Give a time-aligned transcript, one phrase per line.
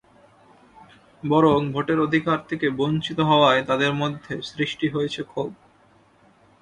[1.23, 5.49] বরং ভোটের অধিকার থেকে বঞ্চিত হওয়ায় তাঁদের মধ্যে সৃষ্টি হয়েছে ক্ষোভ।